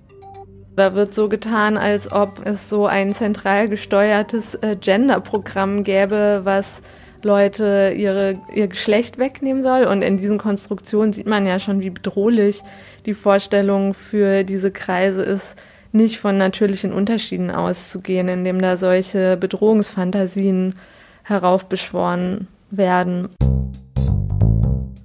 Da 0.78 0.94
wird 0.94 1.14
so 1.14 1.28
getan, 1.28 1.76
als 1.76 2.10
ob 2.10 2.46
es 2.46 2.70
so 2.70 2.88
ein 2.88 3.12
zentral 3.12 3.68
gesteuertes 3.68 4.56
äh, 4.56 4.78
Gender-Programm 4.80 5.84
gäbe, 5.84 6.40
was 6.46 6.82
Leute 7.24 7.94
ihre, 7.96 8.40
ihr 8.54 8.68
Geschlecht 8.68 9.18
wegnehmen 9.18 9.64
soll. 9.64 9.86
Und 9.86 10.02
in 10.02 10.18
diesen 10.18 10.38
Konstruktionen 10.38 11.14
sieht 11.14 11.28
man 11.28 11.46
ja 11.46 11.60
schon, 11.60 11.82
wie 11.82 11.90
bedrohlich 11.90 12.62
die 13.06 13.14
Vorstellung 13.14 13.94
für 13.94 14.44
diese 14.44 14.72
Kreise 14.72 15.24
ist, 15.24 15.56
nicht 15.92 16.20
von 16.20 16.38
natürlichen 16.38 16.92
Unterschieden 16.92 17.52
auszugehen, 17.52 18.28
indem 18.28 18.62
da 18.62 18.78
solche 18.78 19.38
Bedrohungsfantasien 19.38 20.76
heraufbeschworen 21.24 22.48
werden. 22.72 23.30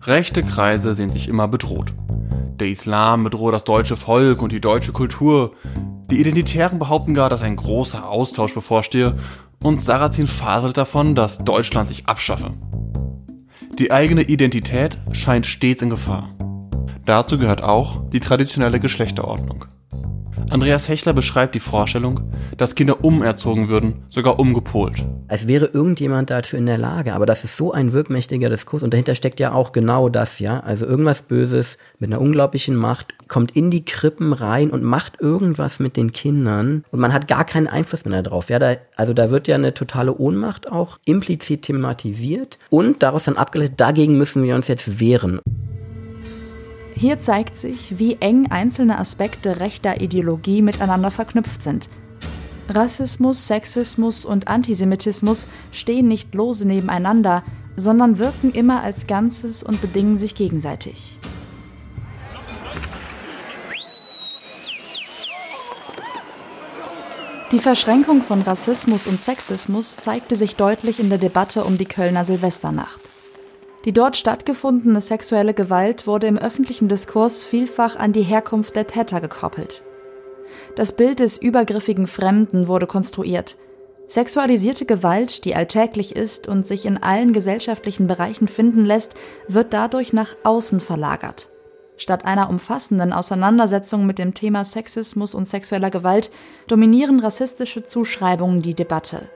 Rechte 0.02 0.42
Kreise 0.42 0.94
sehen 0.94 1.10
sich 1.10 1.28
immer 1.28 1.48
bedroht. 1.48 1.92
Der 2.58 2.68
Islam 2.68 3.24
bedrohe 3.24 3.52
das 3.52 3.64
deutsche 3.64 3.96
Volk 3.96 4.42
und 4.42 4.52
die 4.52 4.60
deutsche 4.60 4.92
Kultur. 4.92 5.52
Die 6.10 6.18
Identitären 6.18 6.78
behaupten 6.78 7.14
gar, 7.14 7.28
dass 7.28 7.42
ein 7.42 7.54
großer 7.54 8.08
Austausch 8.08 8.54
bevorstehe 8.54 9.14
und 9.62 9.82
Sarrazin 9.84 10.26
faselt 10.26 10.76
davon, 10.76 11.14
dass 11.14 11.38
Deutschland 11.38 11.88
sich 11.88 12.06
abschaffe. 12.06 12.54
Die 13.78 13.92
eigene 13.92 14.22
Identität 14.22 14.98
scheint 15.12 15.46
stets 15.46 15.82
in 15.82 15.90
Gefahr. 15.90 16.34
Dazu 17.04 17.38
gehört 17.38 17.62
auch 17.62 18.08
die 18.10 18.20
traditionelle 18.20 18.80
Geschlechterordnung. 18.80 19.64
Andreas 20.50 20.88
Hechler 20.88 21.12
beschreibt 21.12 21.54
die 21.54 21.60
Vorstellung, 21.60 22.20
dass 22.56 22.74
Kinder 22.74 23.04
umerzogen 23.04 23.68
würden, 23.68 24.02
sogar 24.08 24.38
umgepolt. 24.38 25.04
Als 25.28 25.46
wäre 25.46 25.66
irgendjemand 25.66 26.30
dazu 26.30 26.56
in 26.56 26.66
der 26.66 26.78
Lage, 26.78 27.14
aber 27.14 27.26
das 27.26 27.44
ist 27.44 27.56
so 27.56 27.72
ein 27.72 27.92
wirkmächtiger 27.92 28.48
Diskurs 28.48 28.82
und 28.82 28.92
dahinter 28.92 29.14
steckt 29.14 29.40
ja 29.40 29.52
auch 29.52 29.72
genau 29.72 30.08
das, 30.08 30.38
ja. 30.38 30.60
Also 30.60 30.86
irgendwas 30.86 31.22
Böses 31.22 31.78
mit 31.98 32.10
einer 32.10 32.20
unglaublichen 32.20 32.76
Macht 32.76 33.14
kommt 33.28 33.54
in 33.54 33.70
die 33.70 33.84
Krippen 33.84 34.32
rein 34.32 34.70
und 34.70 34.82
macht 34.82 35.20
irgendwas 35.20 35.80
mit 35.80 35.96
den 35.96 36.12
Kindern 36.12 36.84
und 36.90 37.00
man 37.00 37.12
hat 37.12 37.28
gar 37.28 37.44
keinen 37.44 37.66
Einfluss 37.66 38.04
mehr 38.04 38.22
darauf. 38.22 38.48
Ja, 38.48 38.58
da, 38.58 38.76
also 38.96 39.12
da 39.12 39.30
wird 39.30 39.48
ja 39.48 39.54
eine 39.54 39.74
totale 39.74 40.16
Ohnmacht 40.16 40.72
auch 40.72 40.98
implizit 41.04 41.62
thematisiert 41.62 42.58
und 42.70 43.02
daraus 43.02 43.24
dann 43.24 43.36
abgeleitet, 43.36 43.74
dagegen 43.78 44.16
müssen 44.16 44.42
wir 44.42 44.54
uns 44.54 44.68
jetzt 44.68 45.00
wehren. 45.00 45.40
Hier 46.98 47.20
zeigt 47.20 47.56
sich, 47.56 48.00
wie 48.00 48.16
eng 48.18 48.50
einzelne 48.50 48.98
Aspekte 48.98 49.60
rechter 49.60 50.00
Ideologie 50.00 50.62
miteinander 50.62 51.12
verknüpft 51.12 51.62
sind. 51.62 51.88
Rassismus, 52.68 53.46
Sexismus 53.46 54.24
und 54.24 54.48
Antisemitismus 54.48 55.46
stehen 55.70 56.08
nicht 56.08 56.34
lose 56.34 56.66
nebeneinander, 56.66 57.44
sondern 57.76 58.18
wirken 58.18 58.50
immer 58.50 58.82
als 58.82 59.06
Ganzes 59.06 59.62
und 59.62 59.80
bedingen 59.80 60.18
sich 60.18 60.34
gegenseitig. 60.34 61.20
Die 67.52 67.60
Verschränkung 67.60 68.22
von 68.22 68.42
Rassismus 68.42 69.06
und 69.06 69.20
Sexismus 69.20 69.96
zeigte 69.98 70.34
sich 70.34 70.56
deutlich 70.56 70.98
in 70.98 71.10
der 71.10 71.18
Debatte 71.18 71.62
um 71.62 71.78
die 71.78 71.86
Kölner 71.86 72.24
Silvesternacht. 72.24 73.07
Die 73.88 73.94
dort 73.94 74.18
stattgefundene 74.18 75.00
sexuelle 75.00 75.54
Gewalt 75.54 76.06
wurde 76.06 76.26
im 76.26 76.36
öffentlichen 76.36 76.88
Diskurs 76.88 77.42
vielfach 77.42 77.96
an 77.96 78.12
die 78.12 78.20
Herkunft 78.20 78.76
der 78.76 78.86
Täter 78.86 79.22
gekoppelt. 79.22 79.82
Das 80.76 80.92
Bild 80.92 81.20
des 81.20 81.38
übergriffigen 81.38 82.06
Fremden 82.06 82.68
wurde 82.68 82.86
konstruiert. 82.86 83.56
Sexualisierte 84.06 84.84
Gewalt, 84.84 85.46
die 85.46 85.54
alltäglich 85.54 86.14
ist 86.14 86.48
und 86.48 86.66
sich 86.66 86.84
in 86.84 87.02
allen 87.02 87.32
gesellschaftlichen 87.32 88.06
Bereichen 88.06 88.46
finden 88.46 88.84
lässt, 88.84 89.14
wird 89.48 89.72
dadurch 89.72 90.12
nach 90.12 90.36
außen 90.44 90.80
verlagert. 90.80 91.48
Statt 91.96 92.26
einer 92.26 92.50
umfassenden 92.50 93.14
Auseinandersetzung 93.14 94.04
mit 94.04 94.18
dem 94.18 94.34
Thema 94.34 94.64
Sexismus 94.64 95.34
und 95.34 95.46
sexueller 95.46 95.88
Gewalt 95.88 96.30
dominieren 96.66 97.20
rassistische 97.20 97.84
Zuschreibungen 97.84 98.60
die 98.60 98.74
Debatte. 98.74 99.30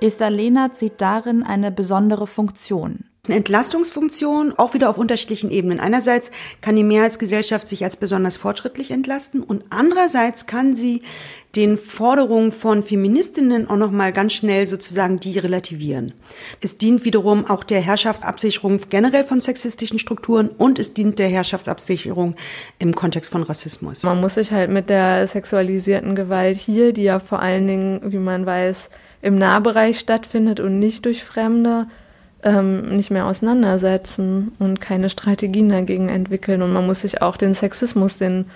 Esther 0.00 0.30
Lehnert 0.30 0.78
sieht 0.78 1.00
darin 1.00 1.42
eine 1.42 1.72
besondere 1.72 2.28
Funktion 2.28 3.06
Entlastungsfunktion, 3.28 4.52
auch 4.56 4.74
wieder 4.74 4.90
auf 4.90 4.98
unterschiedlichen 4.98 5.52
Ebenen. 5.52 5.78
Einerseits 5.78 6.32
kann 6.60 6.74
die 6.74 6.82
Mehrheitsgesellschaft 6.82 7.68
sich 7.68 7.84
als 7.84 7.94
besonders 7.94 8.36
fortschrittlich 8.36 8.90
entlasten 8.90 9.44
und 9.44 9.62
andererseits 9.70 10.48
kann 10.48 10.74
sie 10.74 11.02
den 11.54 11.78
Forderungen 11.78 12.50
von 12.50 12.82
Feministinnen 12.82 13.70
auch 13.70 13.76
nochmal 13.76 14.12
ganz 14.12 14.32
schnell 14.32 14.66
sozusagen 14.66 15.20
die 15.20 15.38
relativieren. 15.38 16.14
Es 16.60 16.78
dient 16.78 17.04
wiederum 17.04 17.46
auch 17.46 17.62
der 17.62 17.80
Herrschaftsabsicherung 17.80 18.80
generell 18.90 19.22
von 19.22 19.40
sexistischen 19.40 20.00
Strukturen 20.00 20.48
und 20.48 20.80
es 20.80 20.92
dient 20.92 21.20
der 21.20 21.28
Herrschaftsabsicherung 21.28 22.34
im 22.80 22.92
Kontext 22.92 23.30
von 23.30 23.44
Rassismus. 23.44 24.02
Man 24.02 24.20
muss 24.20 24.34
sich 24.34 24.50
halt 24.50 24.68
mit 24.68 24.90
der 24.90 25.28
sexualisierten 25.28 26.16
Gewalt 26.16 26.56
hier, 26.56 26.92
die 26.92 27.04
ja 27.04 27.20
vor 27.20 27.38
allen 27.38 27.68
Dingen, 27.68 28.00
wie 28.02 28.18
man 28.18 28.46
weiß, 28.46 28.90
im 29.20 29.36
Nahbereich 29.36 30.00
stattfindet 30.00 30.58
und 30.58 30.80
nicht 30.80 31.04
durch 31.04 31.22
Fremde, 31.22 31.86
ähm, 32.42 32.96
nicht 32.96 33.10
mehr 33.10 33.26
auseinandersetzen 33.26 34.52
und 34.58 34.80
keine 34.80 35.08
Strategien 35.08 35.68
dagegen 35.68 36.08
entwickeln. 36.08 36.62
Und 36.62 36.72
man 36.72 36.86
muss 36.86 37.02
sich 37.02 37.22
auch 37.22 37.36
den 37.36 37.54
Sexismus, 37.54 38.18
den 38.18 38.46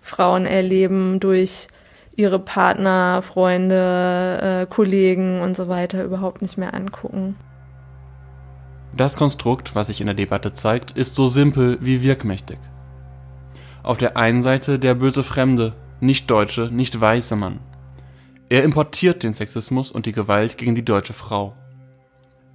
Frauen 0.00 0.46
erleben, 0.46 1.20
durch 1.20 1.68
ihre 2.14 2.38
Partner, 2.38 3.20
Freunde, 3.22 4.40
äh, 4.62 4.66
Kollegen 4.72 5.40
und 5.42 5.56
so 5.56 5.68
weiter 5.68 6.02
überhaupt 6.02 6.42
nicht 6.42 6.56
mehr 6.56 6.74
angucken. 6.74 7.36
Das 8.96 9.16
Konstrukt, 9.16 9.74
was 9.74 9.88
sich 9.88 10.00
in 10.00 10.06
der 10.06 10.14
Debatte 10.14 10.54
zeigt, 10.54 10.96
ist 10.96 11.14
so 11.14 11.26
simpel 11.26 11.76
wie 11.82 12.02
wirkmächtig. 12.02 12.58
Auf 13.82 13.98
der 13.98 14.16
einen 14.16 14.42
Seite 14.42 14.78
der 14.78 14.94
böse 14.94 15.22
Fremde, 15.22 15.74
nicht 16.00 16.30
deutsche, 16.30 16.70
nicht 16.72 16.98
weiße 16.98 17.36
Mann. 17.36 17.60
Er 18.48 18.64
importiert 18.64 19.22
den 19.22 19.34
Sexismus 19.34 19.90
und 19.90 20.06
die 20.06 20.12
Gewalt 20.12 20.56
gegen 20.56 20.74
die 20.74 20.84
deutsche 20.84 21.12
Frau. 21.12 21.54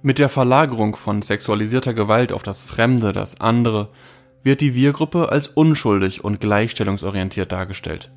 Mit 0.04 0.18
der 0.18 0.28
Verlagerung 0.28 0.96
von 0.96 1.22
sexualisierter 1.22 1.94
Gewalt 1.94 2.32
auf 2.32 2.42
das 2.42 2.64
Fremde, 2.64 3.12
das 3.12 3.40
andere, 3.40 3.90
wird 4.42 4.60
die 4.60 4.74
Wir-Gruppe 4.74 5.30
als 5.30 5.46
unschuldig 5.46 6.24
und 6.24 6.40
gleichstellungsorientiert 6.40 7.52
dargestellt. 7.52 8.10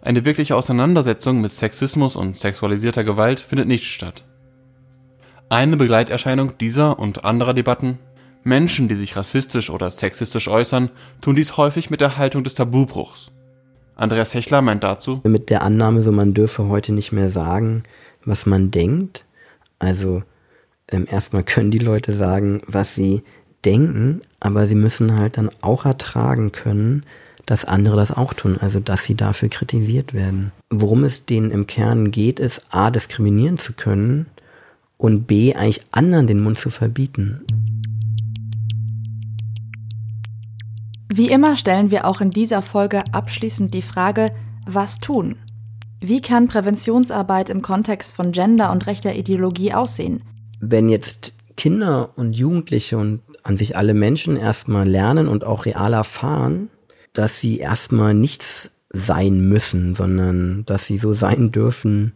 Eine 0.00 0.24
wirkliche 0.24 0.56
Auseinandersetzung 0.56 1.42
mit 1.42 1.52
Sexismus 1.52 2.16
und 2.16 2.38
sexualisierter 2.38 3.04
Gewalt 3.04 3.40
findet 3.40 3.68
nicht 3.68 3.84
statt. 3.84 4.24
Eine 5.50 5.76
Begleiterscheinung 5.76 6.56
dieser 6.56 6.98
und 6.98 7.26
anderer 7.26 7.52
Debatten 7.52 7.98
Menschen, 8.42 8.88
die 8.88 8.94
sich 8.94 9.14
rassistisch 9.14 9.68
oder 9.68 9.90
sexistisch 9.90 10.48
äußern, 10.48 10.88
tun 11.20 11.34
dies 11.34 11.58
häufig 11.58 11.90
mit 11.90 12.00
der 12.00 12.16
Haltung 12.16 12.42
des 12.42 12.54
Tabubruchs. 12.54 13.32
Andreas 13.96 14.32
Hechler 14.32 14.62
meint 14.62 14.82
dazu, 14.82 15.20
mit 15.24 15.50
der 15.50 15.60
Annahme, 15.60 16.02
so 16.02 16.10
man 16.10 16.32
dürfe 16.32 16.68
heute 16.68 16.92
nicht 16.92 17.12
mehr 17.12 17.30
sagen, 17.30 17.82
was 18.24 18.46
man 18.46 18.70
denkt. 18.70 19.26
Also 19.78 20.22
ähm, 20.90 21.06
erstmal 21.10 21.42
können 21.42 21.70
die 21.70 21.78
Leute 21.78 22.16
sagen, 22.16 22.62
was 22.66 22.94
sie 22.94 23.22
denken, 23.64 24.22
aber 24.40 24.66
sie 24.66 24.74
müssen 24.74 25.18
halt 25.18 25.36
dann 25.36 25.50
auch 25.60 25.84
ertragen 25.84 26.52
können, 26.52 27.04
dass 27.46 27.64
andere 27.64 27.96
das 27.96 28.12
auch 28.12 28.34
tun, 28.34 28.58
also 28.60 28.78
dass 28.78 29.04
sie 29.04 29.14
dafür 29.14 29.48
kritisiert 29.48 30.12
werden. 30.12 30.52
Worum 30.70 31.04
es 31.04 31.24
denen 31.24 31.50
im 31.50 31.66
Kern 31.66 32.10
geht, 32.10 32.40
ist 32.40 32.62
a, 32.70 32.90
diskriminieren 32.90 33.58
zu 33.58 33.72
können 33.72 34.26
und 34.98 35.26
b, 35.26 35.54
eigentlich 35.54 35.80
anderen 35.90 36.26
den 36.26 36.40
Mund 36.40 36.58
zu 36.58 36.70
verbieten. 36.70 37.40
Wie 41.10 41.30
immer 41.30 41.56
stellen 41.56 41.90
wir 41.90 42.04
auch 42.04 42.20
in 42.20 42.30
dieser 42.30 42.60
Folge 42.60 43.02
abschließend 43.12 43.72
die 43.72 43.82
Frage, 43.82 44.30
was 44.66 45.00
tun? 45.00 45.36
Wie 46.00 46.20
kann 46.20 46.48
Präventionsarbeit 46.48 47.48
im 47.48 47.62
Kontext 47.62 48.14
von 48.14 48.30
Gender 48.30 48.70
und 48.70 48.86
rechter 48.86 49.14
Ideologie 49.14 49.72
aussehen? 49.72 50.22
Wenn 50.60 50.88
jetzt 50.88 51.32
Kinder 51.56 52.10
und 52.16 52.34
Jugendliche 52.34 52.98
und 52.98 53.20
an 53.42 53.56
sich 53.56 53.76
alle 53.76 53.94
Menschen 53.94 54.36
erstmal 54.36 54.88
lernen 54.88 55.28
und 55.28 55.44
auch 55.44 55.66
real 55.66 55.92
erfahren, 55.92 56.70
dass 57.12 57.40
sie 57.40 57.58
erstmal 57.58 58.14
nichts 58.14 58.70
sein 58.90 59.40
müssen, 59.48 59.94
sondern 59.94 60.64
dass 60.66 60.86
sie 60.86 60.98
so 60.98 61.12
sein 61.12 61.50
dürfen, 61.50 62.12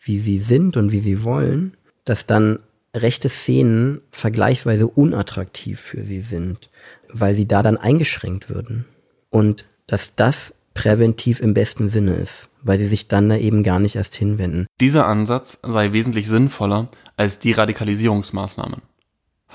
wie 0.00 0.18
sie 0.18 0.38
sind 0.38 0.76
und 0.76 0.92
wie 0.92 1.00
sie 1.00 1.24
wollen, 1.24 1.76
dass 2.04 2.26
dann 2.26 2.60
rechte 2.94 3.28
Szenen 3.28 4.00
vergleichsweise 4.10 4.86
unattraktiv 4.86 5.80
für 5.80 6.04
sie 6.04 6.20
sind, 6.20 6.70
weil 7.12 7.34
sie 7.34 7.46
da 7.46 7.62
dann 7.62 7.76
eingeschränkt 7.76 8.48
würden. 8.48 8.86
Und 9.30 9.64
dass 9.86 10.14
das 10.16 10.54
präventiv 10.78 11.40
im 11.40 11.54
besten 11.54 11.88
Sinne 11.88 12.14
ist, 12.14 12.50
weil 12.62 12.78
sie 12.78 12.86
sich 12.86 13.08
dann 13.08 13.28
da 13.28 13.36
eben 13.36 13.64
gar 13.64 13.80
nicht 13.80 13.96
erst 13.96 14.14
hinwenden. 14.14 14.68
Dieser 14.80 15.08
Ansatz 15.08 15.58
sei 15.64 15.92
wesentlich 15.92 16.28
sinnvoller 16.28 16.86
als 17.16 17.40
die 17.40 17.50
Radikalisierungsmaßnahmen. 17.50 18.80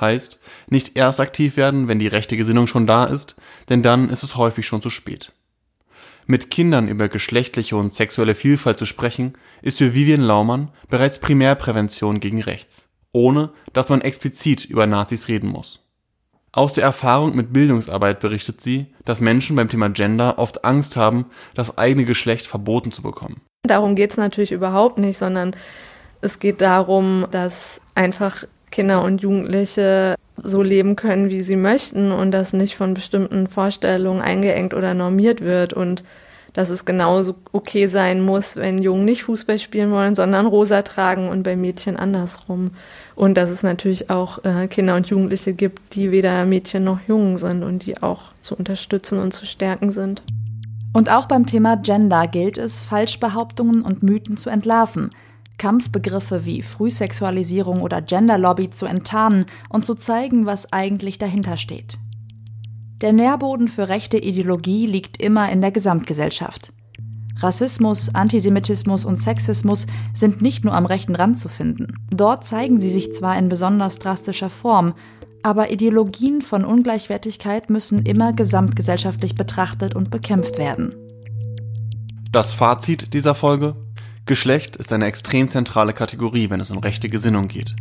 Heißt, 0.02 0.42
nicht 0.68 0.98
erst 0.98 1.22
aktiv 1.22 1.56
werden, 1.56 1.88
wenn 1.88 1.98
die 1.98 2.08
rechte 2.08 2.36
Gesinnung 2.36 2.68
schon 2.68 2.88
da 2.88 3.06
ist, 3.06 3.38
denn 3.70 3.82
dann 3.82 4.10
ist 4.10 4.24
es 4.24 4.36
häufig 4.36 4.68
schon 4.68 4.82
zu 4.82 4.90
spät. 4.90 5.32
Mit 6.26 6.50
Kindern 6.52 6.90
über 6.90 7.08
geschlechtliche 7.08 7.78
und 7.78 7.94
sexuelle 7.94 8.36
Vielfalt 8.36 8.78
zu 8.78 8.86
sprechen, 8.86 9.34
ist 9.62 9.78
für 9.78 9.94
Vivian 9.94 10.20
Laumann 10.20 10.72
bereits 10.90 11.20
Primärprävention 11.20 12.20
gegen 12.20 12.42
rechts, 12.42 12.90
ohne 13.14 13.54
dass 13.72 13.88
man 13.88 14.02
explizit 14.02 14.66
über 14.66 14.88
Nazis 14.88 15.30
reden 15.30 15.48
muss. 15.48 15.80
Aus 16.56 16.74
der 16.74 16.84
Erfahrung 16.84 17.36
mit 17.36 17.52
Bildungsarbeit 17.52 18.20
berichtet 18.20 18.62
sie, 18.62 18.86
dass 19.06 19.22
Menschen 19.22 19.56
beim 19.56 19.70
Thema 19.70 19.90
Gender 19.90 20.38
oft 20.38 20.64
Angst 20.64 20.96
haben, 20.96 21.26
das 21.56 21.80
eigene 21.80 22.06
Geschlecht 22.06 22.46
verboten 22.46 22.92
zu 22.92 23.02
bekommen. 23.02 23.42
Darum 23.68 23.96
geht 23.96 24.12
es 24.12 24.18
natürlich 24.18 24.52
überhaupt 24.52 25.00
nicht, 25.00 25.18
sondern 25.18 25.56
es 26.22 26.38
geht 26.38 26.62
darum, 26.62 27.26
dass 27.32 27.82
einfach 27.96 28.44
Kinder 28.70 29.04
und 29.04 29.24
Jugendliche 29.24 30.16
so 30.38 30.62
leben 30.62 30.96
können, 30.96 31.32
wie 31.32 31.42
sie 31.42 31.56
möchten 31.56 32.12
und 32.12 32.30
das 32.30 32.54
nicht 32.54 32.76
von 32.76 32.94
bestimmten 32.94 33.48
Vorstellungen 33.48 34.22
eingeengt 34.22 34.76
oder 34.76 34.94
normiert 34.94 35.42
wird 35.42 35.74
und 35.74 36.04
dass 36.54 36.70
es 36.70 36.86
genauso 36.86 37.36
okay 37.52 37.88
sein 37.88 38.22
muss, 38.22 38.56
wenn 38.56 38.82
Jungen 38.82 39.06
nicht 39.06 39.24
Fußball 39.24 39.60
spielen 39.60 39.92
wollen, 39.92 40.16
sondern 40.16 40.46
rosa 40.46 40.82
tragen 40.82 41.30
und 41.30 41.44
bei 41.44 41.56
Mädchen 41.56 41.98
andersrum. 41.98 42.72
Und 43.16 43.36
dass 43.36 43.50
es 43.50 43.64
natürlich 43.64 44.10
auch 44.10 44.44
äh, 44.46 44.68
Kinder 44.68 44.96
und 44.96 45.08
Jugendliche 45.08 45.54
gibt, 45.54 45.96
die 45.96 46.12
weder 46.12 46.46
Mädchen 46.46 46.84
noch 46.84 47.00
Jungen 47.08 47.36
sind 47.36 47.64
und 47.64 47.86
die 47.86 48.02
auch 48.02 48.32
zu 48.42 48.56
unterstützen 48.56 49.20
und 49.20 49.34
zu 49.34 49.46
stärken 49.46 49.90
sind. 49.90 50.22
Und 50.94 51.10
auch 51.10 51.26
beim 51.26 51.46
Thema 51.46 51.76
Gender 51.76 52.28
gilt 52.28 52.58
es, 52.58 52.80
Falschbehauptungen 52.80 53.82
und 53.82 54.04
Mythen 54.04 54.38
zu 54.38 54.50
entlarven– 54.50 55.10
Kampfbegriffe 55.58 56.46
wie 56.46 56.62
Frühsexualisierung 56.62 57.82
oder 57.82 58.02
Genderlobby 58.02 58.72
zu 58.72 58.86
enttarnen 58.86 59.46
und 59.70 59.86
zu 59.86 59.96
zeigen, 59.96 60.46
was 60.46 60.74
eigentlich 60.74 61.18
dahinter 61.18 61.58
steht. 61.58 61.98
Der 63.04 63.12
Nährboden 63.12 63.68
für 63.68 63.90
rechte 63.90 64.16
Ideologie 64.16 64.86
liegt 64.86 65.22
immer 65.22 65.52
in 65.52 65.60
der 65.60 65.74
Gesamtgesellschaft. 65.74 66.72
Rassismus, 67.38 68.16
Antisemitismus 68.16 69.04
und 69.04 69.18
Sexismus 69.18 69.88
sind 70.14 70.42
nicht 70.42 70.64
nur 70.64 70.74
am 70.74 70.86
rechten 70.86 71.14
Rand 71.14 71.38
zu 71.38 71.50
finden. 71.50 71.88
Dort 72.12 72.46
zeigen 72.46 72.80
sie 72.80 72.90
sich 72.90 73.14
zwar 73.14 73.38
in 73.38 73.50
besonders 73.50 74.00
drastischer 74.00 74.50
Form, 74.50 74.94
aber 75.42 75.70
Ideologien 75.70 76.42
von 76.42 76.64
Ungleichwertigkeit 76.64 77.70
müssen 77.70 78.06
immer 78.06 78.32
gesamtgesellschaftlich 78.32 79.36
betrachtet 79.36 79.96
und 79.96 80.10
bekämpft 80.10 80.58
werden. 80.58 80.96
Das 82.32 82.54
Fazit 82.54 83.14
dieser 83.14 83.36
Folge? 83.36 83.76
Geschlecht 84.26 84.78
ist 84.78 84.94
eine 84.94 85.08
extrem 85.08 85.50
zentrale 85.50 85.92
Kategorie, 85.92 86.50
wenn 86.50 86.62
es 86.62 86.72
um 86.72 86.78
rechte 86.78 87.10
Gesinnung 87.10 87.50
geht. 87.50 87.76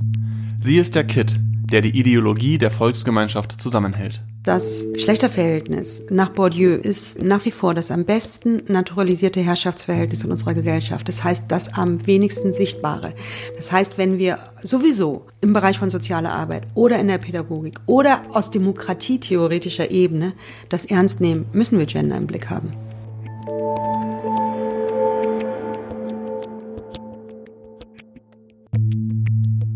Sie 0.60 0.78
ist 0.78 0.96
der 0.96 1.04
Kit, 1.04 1.38
der 1.70 1.80
die 1.80 1.96
Ideologie 1.96 2.58
der 2.58 2.72
Volksgemeinschaft 2.72 3.60
zusammenhält. 3.60 4.24
Das 4.44 4.88
Geschlechterverhältnis 4.92 6.02
nach 6.10 6.30
Bourdieu 6.30 6.74
ist 6.74 7.22
nach 7.22 7.44
wie 7.44 7.52
vor 7.52 7.74
das 7.74 7.92
am 7.92 8.04
besten 8.04 8.64
naturalisierte 8.66 9.40
Herrschaftsverhältnis 9.40 10.24
in 10.24 10.32
unserer 10.32 10.54
Gesellschaft. 10.54 11.06
Das 11.06 11.22
heißt, 11.22 11.44
das 11.46 11.74
am 11.74 12.08
wenigsten 12.08 12.52
sichtbare. 12.52 13.14
Das 13.54 13.70
heißt, 13.70 13.98
wenn 13.98 14.18
wir 14.18 14.40
sowieso 14.60 15.26
im 15.40 15.52
Bereich 15.52 15.78
von 15.78 15.90
sozialer 15.90 16.32
Arbeit 16.32 16.66
oder 16.74 16.98
in 16.98 17.06
der 17.06 17.18
Pädagogik 17.18 17.78
oder 17.86 18.22
aus 18.32 18.50
demokratietheoretischer 18.50 19.92
Ebene 19.92 20.32
das 20.68 20.86
ernst 20.86 21.20
nehmen, 21.20 21.46
müssen 21.52 21.78
wir 21.78 21.86
Gender 21.86 22.16
im 22.16 22.26
Blick 22.26 22.50
haben. 22.50 22.72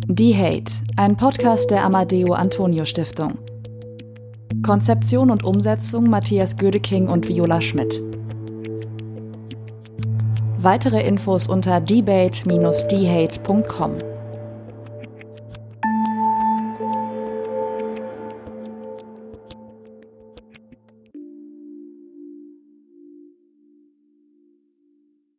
Die 0.08 0.36
Hate, 0.36 0.72
ein 0.96 1.16
Podcast 1.16 1.70
der 1.70 1.84
Amadeo 1.84 2.32
Antonio 2.32 2.84
Stiftung. 2.84 3.38
Konzeption 4.62 5.30
und 5.30 5.44
Umsetzung 5.44 6.10
Matthias 6.10 6.56
Gödeking 6.56 7.08
und 7.08 7.28
Viola 7.28 7.60
Schmidt. 7.60 8.00
Weitere 10.58 11.06
Infos 11.06 11.48
unter 11.48 11.80
debate-dehate.com. 11.80 14.15